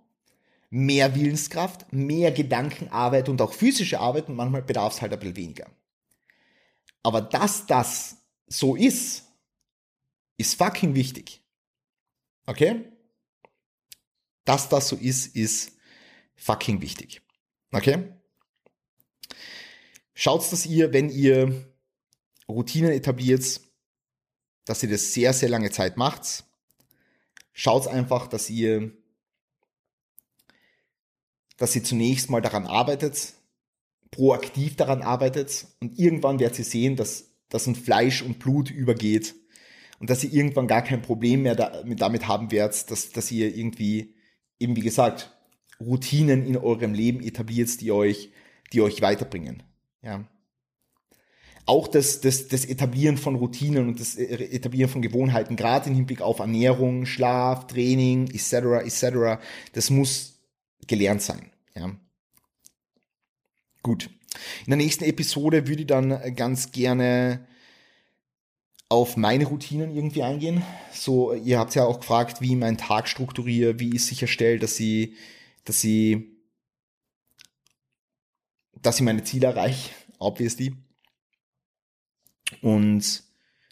mehr 0.70 1.14
Willenskraft, 1.14 1.92
mehr 1.92 2.30
Gedankenarbeit 2.32 3.28
und 3.28 3.40
auch 3.40 3.52
physische 3.52 4.00
Arbeit 4.00 4.28
und 4.28 4.36
manchmal 4.36 4.62
bedarf 4.62 4.94
es 4.94 5.02
halt 5.02 5.12
ein 5.12 5.18
bisschen 5.18 5.36
weniger. 5.36 5.70
Aber 7.02 7.20
dass 7.20 7.66
das 7.66 8.16
so 8.46 8.76
ist, 8.76 9.24
ist 10.36 10.54
fucking 10.54 10.94
wichtig. 10.94 11.42
Okay? 12.46 12.84
Dass 14.44 14.68
das 14.68 14.88
so 14.88 14.96
ist, 14.96 15.34
ist 15.36 15.72
fucking 16.36 16.80
wichtig. 16.80 17.22
Okay? 17.72 18.12
Schaut, 20.14 20.50
dass 20.50 20.66
ihr, 20.66 20.92
wenn 20.92 21.10
ihr 21.10 21.72
Routinen 22.48 22.92
etabliert, 22.92 23.60
dass 24.64 24.82
ihr 24.82 24.88
das 24.88 25.12
sehr, 25.12 25.32
sehr 25.32 25.48
lange 25.48 25.70
Zeit 25.70 25.96
macht. 25.96 26.44
Schaut 27.52 27.86
einfach, 27.86 28.26
dass 28.26 28.50
ihr, 28.50 28.92
dass 31.58 31.76
ihr 31.76 31.84
zunächst 31.84 32.30
mal 32.30 32.40
daran 32.40 32.66
arbeitet, 32.66 33.34
proaktiv 34.10 34.76
daran 34.76 35.02
arbeitet 35.02 35.66
und 35.80 35.98
irgendwann 35.98 36.40
werdet 36.40 36.58
ihr 36.58 36.64
sehen, 36.64 36.96
dass 36.96 37.26
das 37.50 37.66
in 37.66 37.74
Fleisch 37.74 38.22
und 38.22 38.38
Blut 38.38 38.70
übergeht 38.70 39.34
und 39.98 40.08
dass 40.08 40.24
ihr 40.24 40.32
irgendwann 40.32 40.66
gar 40.66 40.82
kein 40.82 41.02
Problem 41.02 41.42
mehr 41.42 41.54
damit 41.54 42.26
haben 42.26 42.50
werdet, 42.50 42.90
dass, 42.90 43.10
dass 43.10 43.30
ihr 43.30 43.54
irgendwie, 43.54 44.14
eben 44.58 44.76
wie 44.76 44.80
gesagt, 44.80 45.36
Routinen 45.80 46.46
in 46.46 46.56
eurem 46.56 46.94
Leben 46.94 47.20
etabliert, 47.20 47.80
die 47.80 47.92
euch, 47.92 48.30
die 48.72 48.80
euch 48.80 49.02
weiterbringen. 49.02 49.62
Ja. 50.02 50.24
Auch 51.66 51.86
das, 51.86 52.20
das, 52.20 52.48
das 52.48 52.64
Etablieren 52.64 53.18
von 53.18 53.34
Routinen 53.34 53.88
und 53.88 54.00
das 54.00 54.16
Etablieren 54.16 54.90
von 54.90 55.02
Gewohnheiten, 55.02 55.54
gerade 55.54 55.90
im 55.90 55.96
Hinblick 55.96 56.22
auf 56.22 56.38
Ernährung, 56.38 57.04
Schlaf, 57.04 57.66
Training, 57.66 58.28
etc., 58.28 58.52
etc., 58.86 59.42
das 59.74 59.90
muss 59.90 60.37
gelernt 60.88 61.22
sein. 61.22 61.50
Ja. 61.74 61.94
Gut. 63.82 64.10
In 64.66 64.70
der 64.70 64.76
nächsten 64.76 65.04
Episode 65.04 65.68
würde 65.68 65.82
ich 65.82 65.86
dann 65.86 66.34
ganz 66.34 66.72
gerne 66.72 67.46
auf 68.88 69.16
meine 69.16 69.46
Routinen 69.46 69.94
irgendwie 69.94 70.22
eingehen. 70.22 70.62
So, 70.92 71.32
ihr 71.32 71.58
habt 71.58 71.74
ja 71.74 71.84
auch 71.84 72.00
gefragt, 72.00 72.40
wie 72.40 72.52
ich 72.52 72.56
meinen 72.56 72.78
Tag 72.78 73.08
strukturiere, 73.08 73.78
wie 73.78 73.94
ich 73.94 74.04
sicherstelle, 74.04 74.58
dass 74.58 74.80
ich, 74.80 75.14
dass 75.64 75.84
ich, 75.84 76.18
dass 78.82 78.96
ich 78.96 79.02
meine 79.02 79.24
Ziele 79.24 79.46
erreiche 79.46 79.90
obviously. 80.18 80.74
Und 82.62 83.22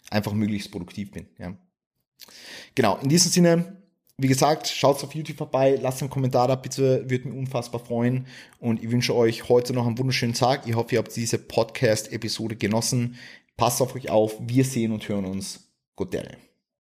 einfach 0.09 0.33
möglichst 0.33 0.71
produktiv 0.71 1.11
bin. 1.11 1.27
Ja. 1.37 1.57
Genau, 2.75 2.97
in 2.97 3.09
diesem 3.09 3.31
Sinne, 3.31 3.81
wie 4.19 4.27
gesagt, 4.27 4.67
schaut 4.67 5.03
auf 5.03 5.13
YouTube 5.13 5.37
vorbei, 5.37 5.77
lasst 5.81 6.01
einen 6.01 6.09
Kommentar 6.09 6.47
da, 6.47 6.55
bitte, 6.55 7.09
würde 7.09 7.27
mich 7.27 7.37
unfassbar 7.37 7.79
freuen. 7.79 8.25
Und 8.59 8.83
ich 8.83 8.89
wünsche 8.89 9.15
euch 9.15 9.47
heute 9.47 9.73
noch 9.73 9.85
einen 9.85 9.97
wunderschönen 9.97 10.33
Tag. 10.33 10.67
Ich 10.67 10.75
hoffe, 10.75 10.95
ihr 10.95 10.99
habt 10.99 11.15
diese 11.15 11.37
Podcast-Episode 11.37 12.55
genossen. 12.55 13.17
Passt 13.57 13.81
auf 13.81 13.95
euch 13.95 14.09
auf, 14.09 14.35
wir 14.39 14.65
sehen 14.65 14.91
und 14.91 15.07
hören 15.07 15.25
uns. 15.25 15.71
Gute 15.95 16.46